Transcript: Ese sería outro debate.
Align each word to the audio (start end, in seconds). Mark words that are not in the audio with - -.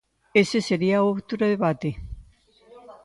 Ese 0.41 0.57
sería 0.69 1.03
outro 1.09 1.35
debate. 1.53 1.89